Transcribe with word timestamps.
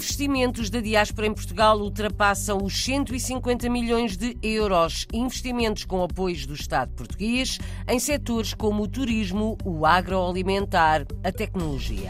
investimentos 0.00 0.70
da 0.70 0.80
diáspora 0.80 1.26
em 1.26 1.34
Portugal 1.34 1.78
ultrapassam 1.78 2.64
os 2.64 2.84
150 2.84 3.68
milhões 3.68 4.16
de 4.16 4.34
euros. 4.42 5.06
Investimentos 5.12 5.84
com 5.84 6.02
apoios 6.02 6.46
do 6.46 6.54
Estado 6.54 6.90
português 6.92 7.58
em 7.86 7.98
setores 7.98 8.54
como 8.54 8.84
o 8.84 8.88
turismo, 8.88 9.58
o 9.62 9.84
agroalimentar, 9.84 11.06
a 11.22 11.30
tecnologia. 11.30 12.08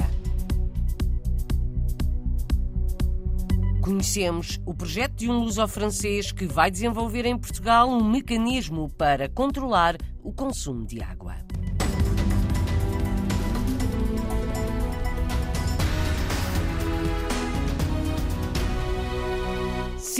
Conhecemos 3.82 4.60
o 4.64 4.72
projeto 4.72 5.16
de 5.16 5.28
um 5.28 5.40
luso-francês 5.40 6.30
que 6.30 6.46
vai 6.46 6.70
desenvolver 6.70 7.26
em 7.26 7.36
Portugal 7.36 7.88
um 7.88 8.04
mecanismo 8.04 8.88
para 8.96 9.28
controlar 9.28 9.96
o 10.22 10.32
consumo 10.32 10.86
de 10.86 11.02
água. 11.02 11.49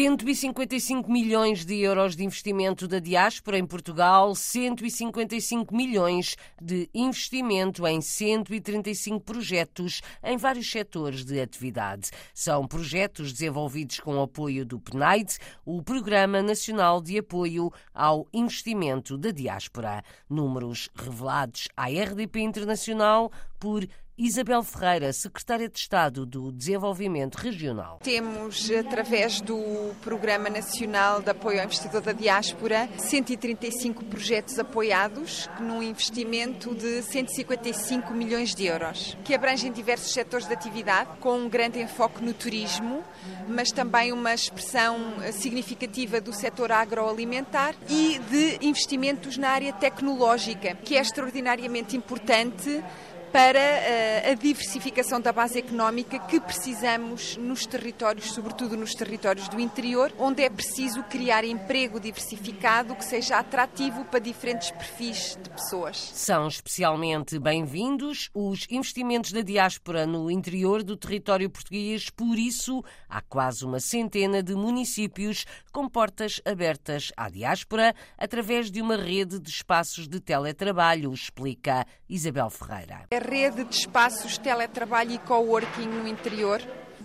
155 0.03 1.13
milhões 1.13 1.63
de 1.63 1.79
euros 1.79 2.17
de 2.17 2.25
investimento 2.25 2.89
da 2.89 2.99
diáspora 2.99 3.59
em 3.59 3.67
Portugal, 3.67 4.35
155 4.35 5.77
milhões 5.77 6.37
de 6.59 6.89
investimento 6.95 7.87
em 7.87 8.01
135 8.01 9.21
projetos 9.21 10.01
em 10.25 10.39
vários 10.39 10.71
setores 10.71 11.23
de 11.23 11.39
atividade. 11.39 12.09
São 12.33 12.67
projetos 12.67 13.31
desenvolvidos 13.31 14.01
com 14.01 14.17
o 14.17 14.23
apoio 14.23 14.65
do 14.65 14.81
PNAID, 14.81 15.37
o 15.67 15.83
Programa 15.83 16.41
Nacional 16.41 17.03
de 17.03 17.19
Apoio 17.19 17.71
ao 17.93 18.27
Investimento 18.33 19.19
da 19.19 19.31
Diáspora. 19.31 20.03
Números 20.31 20.89
revelados 20.95 21.69
à 21.77 21.89
RDP 21.89 22.41
Internacional 22.41 23.31
por 23.59 23.87
Isabel 24.23 24.63
Ferreira, 24.63 25.15
secretária 25.15 25.67
de 25.67 25.79
Estado 25.79 26.27
do 26.27 26.53
Desenvolvimento 26.53 27.37
Regional. 27.37 28.01
Temos, 28.03 28.71
através 28.71 29.41
do 29.41 29.95
Programa 30.03 30.51
Nacional 30.51 31.23
de 31.23 31.31
Apoio 31.31 31.59
ao 31.59 31.65
Investidor 31.65 32.03
da 32.03 32.13
Diáspora, 32.13 32.87
135 32.99 34.05
projetos 34.05 34.59
apoiados, 34.59 35.49
num 35.59 35.83
investimento 35.83 36.75
de 36.75 37.01
155 37.01 38.13
milhões 38.13 38.55
de 38.55 38.67
euros, 38.67 39.17
que 39.25 39.35
abrangem 39.35 39.73
diversos 39.73 40.13
setores 40.13 40.47
de 40.47 40.53
atividade, 40.53 41.17
com 41.19 41.39
um 41.39 41.49
grande 41.49 41.81
enfoque 41.81 42.23
no 42.23 42.35
turismo, 42.35 43.03
mas 43.49 43.73
também 43.73 44.13
uma 44.13 44.35
expressão 44.35 44.99
significativa 45.33 46.21
do 46.21 46.35
setor 46.35 46.73
agroalimentar 46.73 47.75
e 47.89 48.19
de 48.19 48.59
investimentos 48.61 49.39
na 49.39 49.49
área 49.49 49.73
tecnológica, 49.73 50.75
que 50.75 50.95
é 50.95 51.01
extraordinariamente 51.01 51.97
importante 51.97 52.85
para 53.33 53.59
eh, 53.59 54.33
a 54.33 54.35
diversificação 54.35 55.21
da 55.21 55.33
base 55.33 55.59
económica 55.59 56.19
que 56.19 56.41
precisamos 56.41 57.37
nos 57.37 57.65
territórios, 57.65 58.33
sobretudo 58.33 58.77
nos 58.77 58.93
territórios 58.93 59.49
do 59.49 59.61
interior, 59.61 60.13
onde 60.19 60.43
é 60.43 60.51
preciso 60.51 61.03
criar 61.05 61.45
emprego 61.45 62.01
diversificado 62.01 62.95
que 62.97 63.05
seja 63.05 63.39
atrativo 63.39 64.05
para 64.07 64.19
diferentes 64.19 64.73
perfis 64.73 65.39
de 65.41 65.49
pessoas. 65.51 65.97
São 66.15 66.49
especialmente 66.49 67.39
bem-vindos 67.39 68.31
os 68.35 68.67
investimentos 68.69 69.31
da 69.31 69.43
diáspora 69.43 70.07
no 70.07 70.31
interior 70.31 70.83
do 70.83 70.97
território 70.97 71.49
português, 71.49 72.11
por 72.11 72.37
isso 72.37 72.83
há 73.09 73.21
quase 73.21 73.65
uma 73.65 73.79
centena 73.79 74.43
de 74.43 74.55
municípios 74.55 75.45
com 75.73 75.89
portas 75.89 76.41
abertas 76.45 77.13
à 77.17 77.29
diáspora 77.29 77.95
através 78.19 78.71
de 78.71 78.83
uma 78.83 78.97
rede 78.97 79.39
de 79.39 79.51
espaços 79.51 80.09
de 80.09 80.19
teletrabalho, 80.21 81.13
explica 81.13 81.87
Isabel 82.09 82.51
Ferreira. 82.51 83.05
É 83.11 83.20
rede 83.21 83.65
de 83.65 83.77
espaços 83.77 84.39
teletrabalho 84.39 85.13
e 85.13 85.19
coworking 85.19 85.87
no 85.87 86.09
interior, 86.09 86.61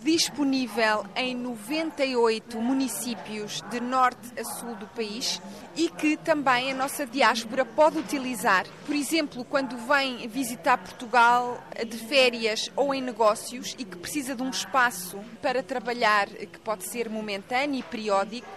disponível 0.06 1.04
em 1.16 1.36
98 1.36 2.62
municípios 2.62 3.64
de 3.72 3.80
norte 3.80 4.40
a 4.40 4.44
sul 4.44 4.76
do 4.76 4.86
país 4.88 5.42
e 5.76 5.90
que 5.90 6.16
também 6.16 6.72
a 6.72 6.76
nossa 6.76 7.08
diáspora 7.08 7.66
pode 7.66 7.98
utilizar. 7.98 8.66
Por 8.86 8.96
exemplo, 8.96 9.44
quando 9.44 9.76
vem 9.88 10.28
visitar 10.28 10.78
Portugal 10.78 11.60
de 11.88 11.98
férias 11.98 12.72
ou 12.76 12.94
em 12.94 13.02
negócios 13.02 13.76
e 13.80 13.84
que 13.84 13.98
precisa 13.98 14.36
de 14.36 14.44
um 14.44 14.50
espaço 14.50 15.20
para 15.42 15.64
trabalhar 15.64 16.28
que 16.28 16.60
pode 16.60 16.84
ser 16.88 17.10
momentâneo 17.10 17.80
e 17.80 17.84
periódico 17.84 18.48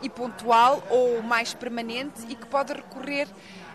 e 0.00 0.08
pontual 0.08 0.82
ou 0.88 1.22
mais 1.22 1.52
permanente 1.52 2.22
e 2.30 2.34
que 2.34 2.46
pode 2.46 2.72
recorrer 2.72 3.28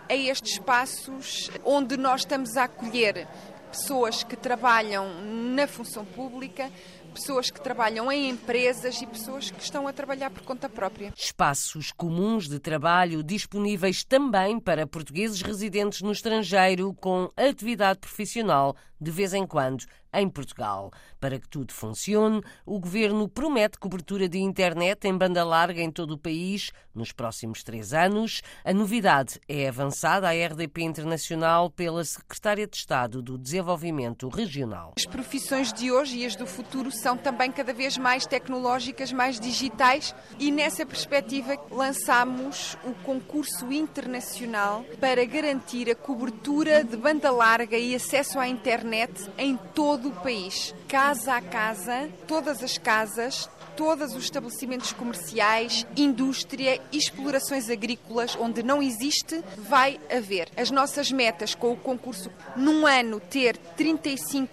a 0.09 0.15
estes 0.15 0.53
espaços 0.53 1.51
onde 1.63 1.95
nós 1.95 2.21
estamos 2.21 2.57
a 2.57 2.63
acolher 2.63 3.27
pessoas 3.71 4.23
que 4.23 4.35
trabalham 4.35 5.07
na 5.23 5.67
função 5.67 6.03
pública, 6.03 6.71
pessoas 7.13 7.51
que 7.51 7.61
trabalham 7.61 8.11
em 8.11 8.29
empresas 8.29 9.01
e 9.01 9.05
pessoas 9.05 9.51
que 9.51 9.61
estão 9.61 9.87
a 9.87 9.93
trabalhar 9.93 10.29
por 10.31 10.43
conta 10.43 10.67
própria. 10.67 11.13
Espaços 11.15 11.91
comuns 11.91 12.47
de 12.47 12.59
trabalho 12.59 13.23
disponíveis 13.23 14.03
também 14.03 14.59
para 14.59 14.87
portugueses 14.87 15.41
residentes 15.41 16.01
no 16.01 16.11
estrangeiro 16.11 16.93
com 16.95 17.31
atividade 17.37 17.99
profissional 17.99 18.75
de 18.99 19.11
vez 19.11 19.33
em 19.33 19.45
quando 19.45 19.85
em 20.13 20.27
Portugal. 20.27 20.91
Para 21.19 21.39
que 21.39 21.47
tudo 21.47 21.73
funcione, 21.73 22.41
o 22.65 22.79
governo 22.79 23.27
promete 23.27 23.77
cobertura 23.77 24.27
de 24.27 24.39
internet 24.39 25.05
em 25.05 25.15
banda 25.15 25.43
larga 25.43 25.81
em 25.81 25.91
todo 25.91 26.11
o 26.11 26.17
país 26.17 26.71
nos 26.95 27.11
próximos 27.11 27.63
três 27.63 27.93
anos. 27.93 28.41
A 28.63 28.73
novidade 28.73 29.39
é 29.47 29.67
avançada 29.67 30.27
à 30.27 30.31
RDP 30.31 30.81
Internacional 30.81 31.69
pela 31.69 32.03
Secretária 32.03 32.65
de 32.65 32.75
Estado 32.75 33.21
do 33.21 33.37
Desenvolvimento 33.37 34.27
Regional. 34.29 34.93
As 34.97 35.05
profissões 35.05 35.71
de 35.71 35.91
hoje 35.91 36.19
e 36.19 36.25
as 36.25 36.35
do 36.35 36.47
futuro 36.47 36.91
são 36.91 37.17
também 37.17 37.51
cada 37.51 37.73
vez 37.73 37.97
mais 37.97 38.25
tecnológicas, 38.25 39.11
mais 39.11 39.39
digitais 39.39 40.15
e 40.39 40.51
nessa 40.51 40.85
perspectiva 40.85 41.55
lançamos 41.69 42.77
o 42.83 42.93
concurso 43.03 43.71
internacional 43.71 44.83
para 44.99 45.23
garantir 45.25 45.89
a 45.89 45.95
cobertura 45.95 46.83
de 46.83 46.97
banda 46.97 47.29
larga 47.31 47.77
e 47.77 47.93
acesso 47.93 48.39
à 48.39 48.47
internet 48.47 48.88
internet 48.89 49.29
em 49.37 49.55
todo 49.75 50.09
o 50.09 50.11
país, 50.11 50.73
casa 50.87 51.35
a 51.35 51.41
casa, 51.41 52.09
todas 52.27 52.63
as 52.63 52.77
casas, 52.77 53.47
todos 53.75 54.13
os 54.15 54.23
estabelecimentos 54.23 54.91
comerciais, 54.91 55.85
indústria 55.95 56.81
explorações 56.91 57.69
agrícolas 57.69 58.35
onde 58.35 58.63
não 58.63 58.81
existe, 58.81 59.41
vai 59.57 59.99
haver. 60.11 60.49
As 60.57 60.71
nossas 60.71 61.11
metas 61.11 61.53
com 61.53 61.71
o 61.71 61.77
concurso, 61.77 62.31
num 62.55 62.85
ano 62.85 63.19
ter 63.19 63.57
35% 63.77 64.49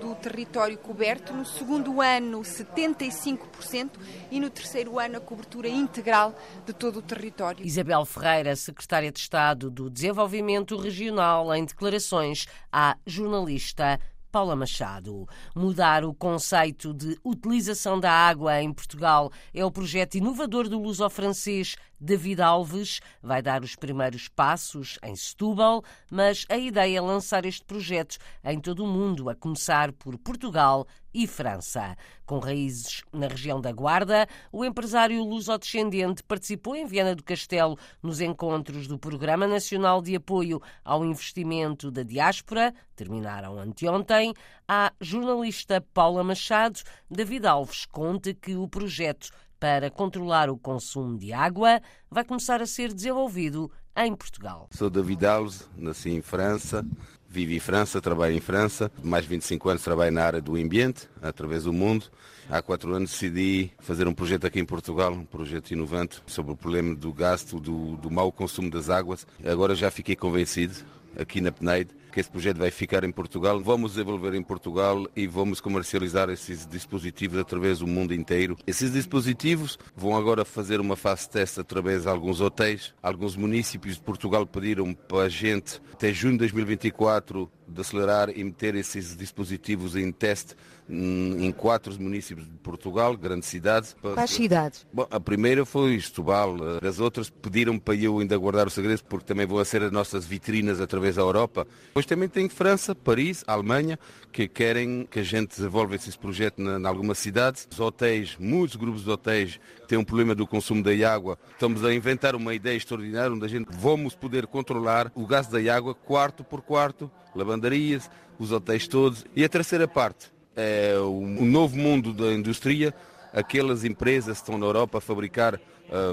do 0.00 0.14
território 0.16 0.76
coberto, 0.78 1.32
no 1.32 1.44
segundo 1.44 2.00
ano 2.00 2.40
75% 2.40 3.90
e 4.30 4.38
no 4.38 4.50
terceiro 4.50 4.98
ano 4.98 5.16
a 5.16 5.20
cobertura 5.20 5.68
integral 5.68 6.34
de 6.66 6.72
todo 6.72 6.98
o 6.98 7.02
território. 7.02 7.64
Isabel 7.64 8.04
Ferreira, 8.04 8.54
secretária 8.54 9.10
de 9.10 9.18
Estado 9.18 9.70
do 9.70 9.88
Desenvolvimento 9.88 10.76
Regional, 10.76 11.54
em 11.54 11.64
declarações 11.64 12.46
à 12.72 12.96
jornalista 13.06 13.98
Paula 14.30 14.54
Machado. 14.54 15.26
Mudar 15.54 16.04
o 16.04 16.12
conceito 16.12 16.92
de 16.92 17.18
utilização 17.24 17.98
da 17.98 18.12
água 18.12 18.60
em 18.60 18.72
Portugal 18.72 19.32
é 19.54 19.64
o 19.64 19.70
projeto 19.70 20.16
inovador 20.16 20.68
do 20.68 20.80
luso-francês 20.80 21.76
David 22.00 22.40
Alves. 22.40 23.00
Vai 23.22 23.42
dar 23.42 23.62
os 23.62 23.74
primeiros 23.74 24.28
passos 24.28 24.98
em 25.02 25.14
Setúbal, 25.14 25.82
mas 26.10 26.44
a 26.48 26.56
ideia 26.56 26.98
é 26.98 27.00
lançar 27.00 27.44
este 27.44 27.64
projeto 27.64 28.18
em 28.44 28.60
todo 28.60 28.84
o 28.84 28.86
mundo, 28.86 29.28
a 29.28 29.34
começar 29.34 29.92
por 29.92 30.16
Portugal 30.18 30.86
e 31.12 31.26
França. 31.26 31.96
Com 32.26 32.38
raízes 32.38 33.02
na 33.12 33.26
região 33.26 33.60
da 33.60 33.72
Guarda, 33.72 34.28
o 34.52 34.64
empresário 34.64 35.24
luso-descendente 35.24 36.22
participou 36.22 36.76
em 36.76 36.86
Viana 36.86 37.14
do 37.14 37.24
Castelo 37.24 37.78
nos 38.02 38.20
encontros 38.20 38.86
do 38.86 38.98
Programa 38.98 39.46
Nacional 39.46 40.02
de 40.02 40.14
Apoio 40.14 40.60
ao 40.84 41.04
Investimento 41.04 41.90
da 41.90 42.02
Diáspora, 42.02 42.74
terminaram 42.94 43.58
anteontem. 43.58 44.34
A 44.66 44.92
jornalista 45.00 45.80
Paula 45.94 46.22
Machado, 46.22 46.80
David 47.10 47.46
Alves, 47.46 47.86
conta 47.86 48.34
que 48.34 48.54
o 48.54 48.68
projeto 48.68 49.30
para 49.58 49.90
controlar 49.90 50.48
o 50.50 50.56
consumo 50.56 51.18
de 51.18 51.32
água 51.32 51.80
vai 52.10 52.24
começar 52.24 52.62
a 52.62 52.66
ser 52.66 52.92
desenvolvido 52.92 53.70
em 53.96 54.14
Portugal. 54.14 54.68
Sou 54.70 54.88
David 54.88 55.26
Alves, 55.26 55.68
nasci 55.76 56.10
em 56.10 56.22
França, 56.22 56.86
vivo 57.28 57.52
em 57.52 57.60
França, 57.60 58.00
trabalho 58.00 58.34
em 58.34 58.40
França. 58.40 58.90
Mais 59.02 59.24
de 59.24 59.30
25 59.30 59.68
anos 59.68 59.82
trabalho 59.82 60.12
na 60.12 60.24
área 60.24 60.40
do 60.40 60.56
ambiente, 60.56 61.08
através 61.20 61.64
do 61.64 61.72
mundo. 61.72 62.06
Há 62.48 62.62
quatro 62.62 62.94
anos 62.94 63.10
decidi 63.10 63.70
fazer 63.80 64.08
um 64.08 64.14
projeto 64.14 64.46
aqui 64.46 64.58
em 64.58 64.64
Portugal, 64.64 65.12
um 65.12 65.24
projeto 65.24 65.70
inovante, 65.72 66.22
sobre 66.26 66.52
o 66.52 66.56
problema 66.56 66.94
do 66.94 67.12
gasto, 67.12 67.60
do, 67.60 67.96
do 67.96 68.10
mau 68.10 68.32
consumo 68.32 68.70
das 68.70 68.88
águas. 68.88 69.26
Agora 69.44 69.74
já 69.74 69.90
fiquei 69.90 70.16
convencido, 70.16 70.74
aqui 71.18 71.40
na 71.40 71.52
PNAID, 71.52 71.90
que 72.10 72.20
esse 72.20 72.30
projeto 72.30 72.58
vai 72.58 72.70
ficar 72.70 73.04
em 73.04 73.12
Portugal. 73.12 73.60
Vamos 73.60 73.92
desenvolver 73.92 74.34
em 74.34 74.42
Portugal 74.42 75.06
e 75.14 75.26
vamos 75.26 75.60
comercializar 75.60 76.30
esses 76.30 76.66
dispositivos 76.66 77.38
através 77.38 77.78
do 77.80 77.86
mundo 77.86 78.14
inteiro. 78.14 78.56
Esses 78.66 78.92
dispositivos 78.92 79.78
vão 79.96 80.16
agora 80.16 80.44
fazer 80.44 80.80
uma 80.80 80.96
fase 80.96 81.28
teste 81.28 81.60
através 81.60 82.02
de 82.02 82.08
alguns 82.08 82.40
hotéis. 82.40 82.94
Alguns 83.02 83.36
municípios 83.36 83.96
de 83.96 84.02
Portugal 84.02 84.46
pediram 84.46 84.94
para 84.94 85.24
a 85.24 85.28
gente, 85.28 85.80
até 85.92 86.12
junho 86.12 86.32
de 86.32 86.38
2024, 86.38 87.50
de 87.68 87.80
acelerar 87.80 88.30
e 88.30 88.42
meter 88.42 88.74
esses 88.74 89.14
dispositivos 89.14 89.94
em 89.94 90.10
teste 90.10 90.54
hum, 90.88 91.36
em 91.38 91.52
quatro 91.52 91.94
municípios 92.00 92.46
de 92.48 92.54
Portugal, 92.56 93.16
grandes 93.16 93.48
cidades. 93.48 93.94
Quais 94.00 94.30
cidades? 94.30 94.86
Bom, 94.92 95.06
a 95.10 95.20
primeira 95.20 95.66
foi 95.66 96.00
Setúbal, 96.00 96.56
as 96.82 96.98
outras 96.98 97.28
pediram 97.28 97.78
para 97.78 97.94
eu 97.94 98.18
ainda 98.18 98.36
guardar 98.36 98.66
o 98.66 98.70
segredo 98.70 99.02
porque 99.04 99.26
também 99.26 99.46
vão 99.46 99.62
ser 99.64 99.82
as 99.82 99.92
nossas 99.92 100.24
vitrinas 100.24 100.80
através 100.80 101.16
da 101.16 101.22
Europa. 101.22 101.66
Depois 101.98 102.06
também 102.06 102.28
tem 102.28 102.48
França, 102.48 102.94
Paris, 102.94 103.42
Alemanha, 103.44 103.98
que 104.30 104.46
querem 104.46 105.04
que 105.10 105.18
a 105.18 105.22
gente 105.24 105.48
desenvolva 105.48 105.96
esse 105.96 106.16
projeto 106.16 106.62
em 106.62 106.86
algumas 106.86 107.18
cidades. 107.18 107.66
Os 107.68 107.80
hotéis, 107.80 108.36
muitos 108.38 108.76
grupos 108.76 109.02
de 109.02 109.10
hotéis 109.10 109.58
têm 109.88 109.98
um 109.98 110.04
problema 110.04 110.32
do 110.32 110.46
consumo 110.46 110.80
da 110.80 110.92
água. 111.12 111.36
Estamos 111.50 111.84
a 111.84 111.92
inventar 111.92 112.36
uma 112.36 112.54
ideia 112.54 112.76
extraordinária 112.76 113.34
onde 113.34 113.44
a 113.44 113.48
gente 113.48 113.66
vamos 113.72 114.14
poder 114.14 114.46
controlar 114.46 115.10
o 115.12 115.26
gás 115.26 115.48
da 115.48 115.58
água 115.74 115.92
quarto 115.92 116.44
por 116.44 116.62
quarto, 116.62 117.10
lavandarias, 117.34 118.08
os 118.38 118.52
hotéis 118.52 118.86
todos. 118.86 119.26
E 119.34 119.42
a 119.42 119.48
terceira 119.48 119.88
parte 119.88 120.30
é 120.54 120.96
o 121.00 121.20
novo 121.20 121.76
mundo 121.76 122.12
da 122.12 122.32
indústria, 122.32 122.94
aquelas 123.32 123.82
empresas 123.82 124.36
que 124.36 124.44
estão 124.44 124.56
na 124.56 124.66
Europa 124.66 124.98
a 124.98 125.00
fabricar 125.00 125.60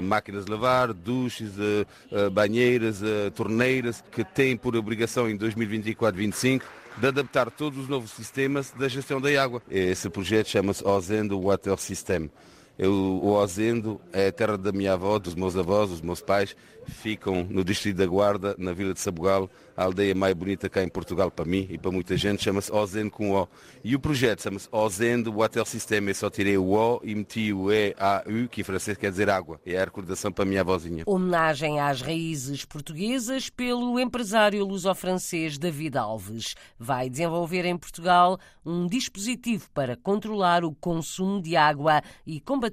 máquinas 0.02 0.44
de 0.44 0.50
lavar, 0.50 0.92
duches, 0.92 1.52
uh, 1.58 2.30
banheiras, 2.30 3.00
torneiras, 3.34 4.02
que 4.10 4.24
têm 4.24 4.56
por 4.56 4.74
obrigação 4.76 5.28
em 5.28 5.36
2024-25 5.36 6.62
de 6.98 7.06
adaptar 7.06 7.50
todos 7.50 7.78
os 7.78 7.88
novos 7.88 8.10
sistemas 8.10 8.72
da 8.72 8.88
gestão 8.88 9.20
da 9.20 9.28
água. 9.42 9.62
Esse 9.70 10.08
projeto 10.08 10.48
chama-se 10.48 10.86
Ozendo 10.86 11.40
Water 11.40 11.76
System. 11.76 12.30
Eu, 12.78 12.92
o 12.92 13.32
Ozendo 13.32 14.00
é 14.12 14.28
a 14.28 14.32
terra 14.32 14.58
da 14.58 14.70
minha 14.70 14.92
avó, 14.92 15.18
dos 15.18 15.34
meus 15.34 15.56
avós, 15.56 15.88
dos 15.88 16.02
meus 16.02 16.20
pais, 16.20 16.54
ficam 16.86 17.44
no 17.48 17.64
distrito 17.64 17.96
da 17.96 18.06
Guarda, 18.06 18.54
na 18.58 18.72
vila 18.72 18.92
de 18.92 19.00
Sabugal, 19.00 19.50
a 19.76 19.84
aldeia 19.84 20.14
mais 20.14 20.34
bonita 20.34 20.68
cá 20.68 20.82
em 20.82 20.88
Portugal 20.88 21.30
para 21.30 21.44
mim 21.44 21.66
e 21.70 21.76
para 21.76 21.90
muita 21.90 22.16
gente, 22.16 22.42
chama-se 22.42 22.72
Ozendo 22.72 23.10
com 23.10 23.32
O. 23.32 23.48
E 23.82 23.94
o 23.94 24.00
projeto 24.00 24.42
chama-se 24.42 24.68
Ozendo 24.70 25.32
Water 25.32 25.66
System. 25.66 26.08
Eu 26.08 26.14
só 26.14 26.30
tirei 26.30 26.56
o 26.56 26.70
O 26.70 27.00
e 27.02 27.14
meti 27.14 27.52
o 27.52 27.72
E, 27.72 27.94
A, 27.98 28.22
U, 28.26 28.48
que 28.48 28.60
em 28.60 28.64
francês 28.64 28.96
quer 28.96 29.10
dizer 29.10 29.28
água. 29.28 29.60
É 29.66 29.76
a 29.76 29.84
recordação 29.84 30.30
para 30.30 30.44
a 30.44 30.46
minha 30.46 30.60
avózinha. 30.60 31.04
Homenagem 31.06 31.80
às 31.80 32.00
raízes 32.00 32.64
portuguesas 32.64 33.50
pelo 33.50 33.98
empresário 33.98 34.64
luso-francês 34.64 35.58
David 35.58 35.98
Alves. 35.98 36.54
Vai 36.78 37.10
desenvolver 37.10 37.64
em 37.64 37.76
Portugal 37.76 38.38
um 38.64 38.86
dispositivo 38.86 39.68
para 39.74 39.96
controlar 39.96 40.64
o 40.64 40.74
consumo 40.74 41.40
de 41.42 41.56
água 41.56 42.02
e 42.26 42.40
combater 42.40 42.65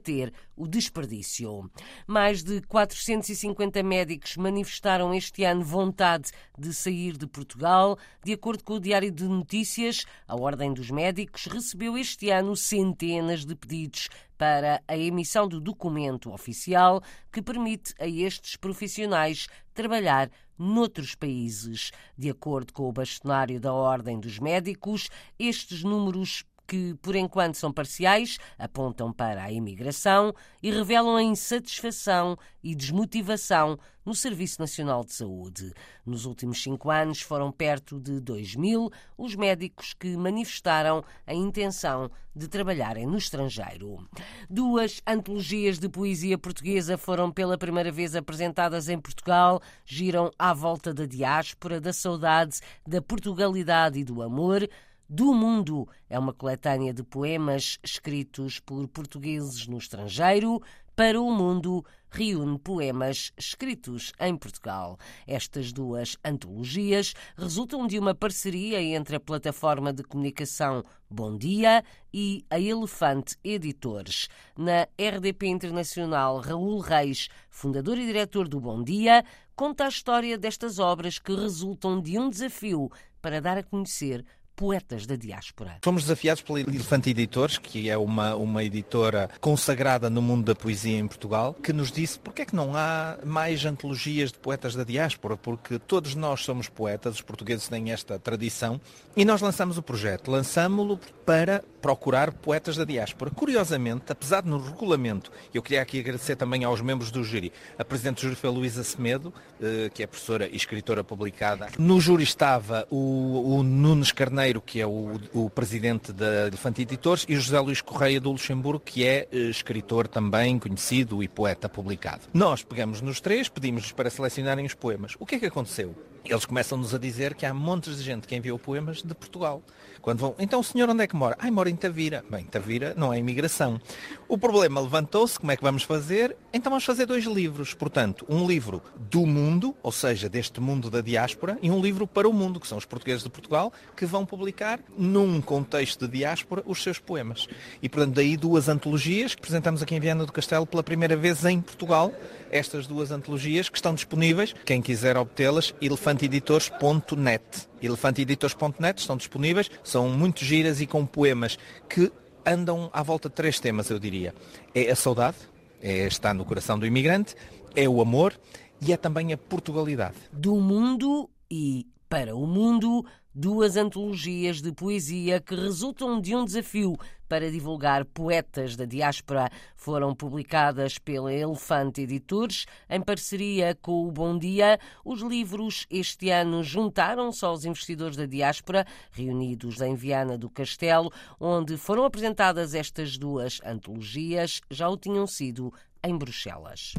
o 0.56 0.68
desperdício. 0.68 1.70
Mais 2.08 2.44
de 2.44 2.62
450 2.62 3.82
médicos 3.84 4.38
manifestaram 4.38 5.14
este 5.14 5.44
ano 5.44 5.64
vontade 5.64 6.32
de 6.58 6.74
sair 6.74 7.18
de 7.18 7.28
Portugal. 7.28 7.98
De 8.24 8.34
acordo 8.34 8.64
com 8.64 8.76
o 8.76 8.80
Diário 8.80 9.12
de 9.12 9.24
Notícias, 9.24 10.06
a 10.28 10.36
Ordem 10.36 10.74
dos 10.74 10.90
Médicos 10.90 11.46
recebeu 11.46 11.98
este 11.98 12.30
ano 12.30 12.56
centenas 12.56 13.46
de 13.46 13.56
pedidos 13.56 14.10
para 14.38 14.82
a 14.88 14.98
emissão 14.98 15.48
do 15.48 15.62
documento 15.62 16.32
oficial 16.34 17.02
que 17.32 17.42
permite 17.42 17.94
a 18.00 18.08
estes 18.08 18.56
profissionais 18.56 19.48
trabalhar 19.74 20.30
noutros 20.58 21.16
países. 21.16 21.92
De 22.18 22.30
acordo 22.30 22.74
com 22.74 22.88
o 22.90 22.92
bastonário 22.92 23.60
da 23.60 23.74
Ordem 23.74 24.20
dos 24.20 24.40
Médicos, 24.40 25.10
estes 25.40 25.84
números 25.84 26.44
que, 26.74 26.96
por 27.04 27.16
enquanto, 27.16 27.54
são 27.54 27.72
parciais, 27.72 28.40
apontam 28.58 29.14
para 29.14 29.44
a 29.44 29.52
imigração 29.52 30.34
e 30.60 30.72
revelam 30.72 31.16
a 31.16 31.22
insatisfação 31.22 32.36
e 32.64 32.74
desmotivação 32.74 33.78
no 34.04 34.16
Serviço 34.16 34.60
Nacional 34.60 35.04
de 35.04 35.14
Saúde. 35.14 35.72
Nos 36.04 36.26
últimos 36.26 36.64
cinco 36.64 36.90
anos 36.90 37.22
foram 37.22 37.52
perto 37.52 38.00
de 38.00 38.20
2 38.20 38.56
mil 38.56 38.90
os 39.16 39.36
médicos 39.36 39.94
que 39.94 40.18
manifestaram 40.18 41.04
a 41.28 41.34
intenção 41.36 42.10
de 42.36 42.48
trabalharem 42.48 43.06
no 43.06 43.20
estrangeiro. 43.20 44.04
Duas 44.50 45.00
antologias 45.06 45.78
de 45.78 45.88
poesia 45.88 46.40
portuguesa 46.40 46.98
foram 46.98 47.32
pela 47.32 47.56
primeira 47.56 47.92
vez 47.92 48.16
apresentadas 48.16 48.90
em 48.90 49.00
Portugal, 49.00 49.62
giram 49.86 50.32
à 50.40 50.56
volta 50.56 50.92
da 50.92 51.06
diáspora, 51.06 51.80
da 51.80 51.94
saudade, 51.94 52.62
da 52.88 53.00
Portugalidade 53.00 54.00
e 54.00 54.04
do 54.04 54.24
amor 54.24 54.68
do 55.10 55.34
Mundo. 55.34 55.88
É 56.10 56.18
uma 56.18 56.34
coletânea 56.34 56.94
de 56.94 57.04
poemas 57.04 57.78
escritos 57.84 58.60
por 58.60 58.88
portugueses 58.88 59.68
no 59.68 59.78
estrangeiro. 59.78 60.62
Para 60.96 61.20
o 61.20 61.32
Mundo 61.32 61.84
reúne 62.12 62.60
poemas 62.60 63.32
escritos 63.36 64.14
em 64.20 64.38
Portugal. 64.38 65.00
Estas 65.26 65.74
duas 65.74 66.16
antologias 66.24 67.16
resultam 67.36 67.88
de 67.88 67.98
uma 67.98 68.14
parceria 68.14 68.80
entre 68.80 69.16
a 69.16 69.20
plataforma 69.20 69.92
de 69.92 70.04
comunicação 70.04 70.84
Bom 71.10 71.36
Dia 71.36 71.84
e 72.14 72.46
a 72.48 72.60
Elefante 72.60 73.36
Editores. 73.44 74.28
Na 74.56 74.88
RDP 75.00 75.48
Internacional, 75.48 76.38
Raul 76.38 76.80
Reis, 76.80 77.28
fundador 77.50 77.98
e 77.98 78.06
diretor 78.06 78.48
do 78.48 78.62
Bom 78.62 78.84
Dia, 78.84 79.26
conta 79.56 79.86
a 79.86 79.90
história 79.90 80.38
destas 80.38 80.78
obras 80.78 81.18
que 81.18 81.34
resultam 81.34 82.00
de 82.00 82.20
um 82.20 82.30
desafio 82.30 82.92
para 83.20 83.42
dar 83.42 83.58
a 83.58 83.64
conhecer 83.64 84.24
poetas 84.56 85.06
da 85.06 85.16
diáspora. 85.16 85.78
Fomos 85.82 86.04
desafiados 86.04 86.42
pela 86.42 86.60
Elefante 86.60 87.10
Editores, 87.10 87.58
que 87.58 87.90
é 87.90 87.98
uma, 87.98 88.36
uma 88.36 88.64
editora 88.64 89.30
consagrada 89.40 90.10
no 90.10 90.22
mundo 90.22 90.46
da 90.46 90.56
poesia 90.56 90.98
em 90.98 91.08
Portugal, 91.08 91.54
que 91.54 91.74
nos 91.74 91.92
disse 91.92 92.20
porque 92.20 92.44
é 92.44 92.46
que 92.46 92.56
não 92.56 92.76
há 92.76 93.18
mais 93.26 93.66
antologias 93.66 94.32
de 94.32 94.40
poetas 94.40 94.76
da 94.76 94.84
diáspora, 94.84 95.36
porque 95.36 95.80
todos 95.80 96.16
nós 96.16 96.42
somos 96.42 96.70
poetas, 96.70 97.16
os 97.16 97.22
portugueses 97.22 97.68
têm 97.68 97.92
esta 97.92 98.20
tradição, 98.20 98.80
e 99.16 99.26
nós 99.26 99.42
lançamos 99.42 99.78
o 99.78 99.82
projeto. 99.82 100.32
Lançámo-lo 100.32 101.00
para 101.26 101.64
procurar 101.84 102.32
poetas 102.32 102.78
da 102.78 102.86
diáspora. 102.86 103.30
Curiosamente, 103.30 104.06
apesar 104.08 104.42
de 104.42 104.48
no 104.48 104.58
regulamento, 104.58 105.30
eu 105.54 105.62
queria 105.62 105.82
aqui 105.82 106.00
agradecer 106.00 106.38
também 106.38 106.64
aos 106.64 106.80
membros 106.80 107.12
do 107.12 107.26
júri, 107.26 107.52
a 107.78 107.84
Presidente 107.84 108.16
do 108.16 108.22
júri 108.22 108.36
foi 108.38 108.50
Luísa 108.50 108.86
Semedo, 108.86 109.34
eh, 109.62 109.92
que 109.94 110.02
é 110.02 110.08
professora 110.08 110.48
e 110.48 110.56
escritora 110.56 111.04
publicada. 111.04 111.68
No 111.78 112.00
júri 112.00 112.24
estava 112.24 112.88
o, 112.90 113.58
o 113.58 113.64
Nunes 113.64 114.14
Carneiro, 114.14 114.62
que 114.62 114.80
é 114.80 114.88
o, 114.88 115.20
o 115.34 115.50
presidente 115.50 116.14
da 116.14 116.48
Elefante 116.48 116.84
Editores, 116.84 117.26
e 117.28 117.36
José 117.36 117.60
Luís 117.60 117.82
Correia 117.82 118.22
do 118.22 118.32
Luxemburgo, 118.32 118.80
que 118.80 119.06
é 119.06 119.28
eh, 119.30 119.38
escritor 119.50 120.08
também 120.08 120.58
conhecido 120.58 121.22
e 121.22 121.28
poeta 121.28 121.68
publicado. 121.68 122.22
Nós 122.34 122.64
pegamos 122.64 123.02
nos 123.02 123.20
três, 123.20 123.50
pedimos-lhes 123.50 123.92
para 123.92 124.10
selecionarem 124.10 124.66
os 124.66 124.74
poemas. 124.74 125.16
O 125.20 125.26
que 125.26 125.36
é 125.36 125.40
que 125.40 125.48
aconteceu? 125.48 125.94
Eles 126.26 126.46
começam-nos 126.46 126.96
a 126.96 126.98
dizer 126.98 127.36
que 127.36 127.46
há 127.46 127.54
montes 127.54 127.98
de 127.98 128.04
gente 128.04 128.28
que 128.28 128.36
enviou 128.36 128.58
poemas 128.58 129.02
de 129.02 129.14
Portugal. 129.14 129.62
Quando 130.02 130.20
vão, 130.20 130.36
então 130.40 130.60
o 130.60 130.64
senhor 130.64 130.90
onde 130.90 131.04
é 131.04 131.08
que 131.08 131.16
mora? 131.16 131.36
Ai, 131.40 131.52
mora 131.52 131.70
em 131.70 131.76
Tavira. 131.76 132.24
Bem, 132.30 132.44
Tavira 132.46 132.94
não 132.96 133.14
é 133.14 133.20
imigração. 133.20 133.80
O 134.28 134.38
problema 134.38 134.82
levantou-se, 134.82 135.40
como 135.40 135.52
é 135.52 135.58
que 135.58 135.64
vamos 135.64 135.84
fazer? 135.84 136.36
Então 136.52 136.70
vamos 136.70 136.84
fazer 136.84 137.06
dois 137.06 137.26
livros. 137.26 137.74
Portanto, 137.74 138.26
um 138.28 138.46
livro 138.48 138.82
do 138.98 139.26
mundo, 139.26 139.76
ou 139.82 139.92
seja, 139.92 140.28
deste 140.28 140.60
mundo 140.60 140.90
da 140.90 141.02
diáspora, 141.02 141.58
e 141.62 141.70
um 141.70 141.82
livro 141.82 142.08
para 142.08 142.28
o 142.28 142.34
mundo, 142.34 142.60
que 142.60 142.68
são 142.68 142.78
os 142.78 142.86
portugueses 142.86 143.24
de 143.24 143.30
Portugal, 143.30 143.72
que 143.96 144.06
vão 144.06 144.26
publicar, 144.26 144.80
num 144.98 145.42
contexto 145.42 146.06
de 146.08 146.18
diáspora, 146.18 146.64
os 146.66 146.82
seus 146.82 147.00
poemas. 147.00 147.48
E, 147.82 147.88
portanto, 147.88 148.16
daí 148.16 148.36
duas 148.36 148.68
antologias 148.68 149.36
que 149.36 149.42
apresentamos 149.42 149.82
aqui 149.82 149.96
em 149.96 150.00
Viana 150.00 150.26
do 150.26 150.32
Castelo 150.32 150.66
pela 150.66 150.84
primeira 150.84 151.16
vez 151.16 151.46
em 151.46 151.62
Portugal, 151.62 152.14
estas 152.54 152.86
duas 152.86 153.12
antologias 153.12 153.68
que 153.68 153.78
estão 153.78 153.96
disponíveis, 153.96 154.54
quem 154.64 154.80
quiser 154.80 155.18
obtê-las, 155.18 155.74
elefanteeditores.net. 155.82 157.44
Elefanteeditores.net 157.82 159.00
estão 159.00 159.18
disponíveis, 159.18 159.72
são 159.84 160.08
muito 160.08 160.46
giras 160.46 160.80
e 160.80 160.86
com 160.86 161.04
poemas 161.04 161.58
que 161.90 162.12
andam 162.46 162.92
à 162.94 163.02
volta 163.02 163.28
de 163.28 163.36
três 163.36 163.60
temas, 163.60 163.90
eu 163.90 163.98
diria. 163.98 164.36
É 164.76 164.92
a 164.92 164.96
saudade, 164.96 165.38
é 165.82 166.08
no 166.34 166.46
coração 166.46 166.78
do 166.78 166.86
imigrante, 166.86 167.36
é 167.76 167.90
o 167.90 168.00
amor 168.00 168.40
e 168.80 168.94
é 168.94 168.98
também 168.98 169.34
a 169.34 169.38
Portugalidade. 169.38 170.16
Do 170.32 170.56
mundo 170.56 171.30
e 171.50 171.88
para 172.08 172.36
o 172.36 172.46
mundo, 172.46 173.04
duas 173.34 173.78
antologias 173.78 174.62
de 174.62 174.72
poesia 174.72 175.40
que 175.40 175.56
resultam 175.56 176.22
de 176.22 176.36
um 176.36 176.46
desafio 176.46 176.96
para 177.28 177.50
divulgar 177.50 178.06
poetas 178.06 178.76
da 178.76 178.86
diáspora. 178.86 179.50
Foram 179.76 180.14
publicadas 180.14 181.00
pela 181.00 181.34
Elefante 181.34 182.02
Editores 182.02 182.66
em 182.88 183.02
parceria 183.02 183.76
com 183.82 184.08
o 184.08 184.12
Bom 184.12 184.38
Dia. 184.38 184.80
Os 185.04 185.22
livros 185.22 185.88
este 185.90 186.30
ano 186.30 186.64
juntaram-se 186.64 187.44
aos 187.44 187.66
investidores 187.66 188.16
da 188.16 188.26
diáspora, 188.26 188.86
reunidos 189.12 189.82
em 189.82 189.96
Viana 189.96 190.38
do 190.38 190.50
Castelo, 190.50 191.12
onde 191.40 191.76
foram 191.76 192.06
apresentadas 192.06 192.76
estas 192.76 193.18
duas 193.18 193.60
antologias, 193.66 194.62
já 194.70 194.88
o 194.88 194.98
tinham 194.98 195.26
sido 195.26 195.74
em 196.04 196.16
Bruxelas. 196.16 196.94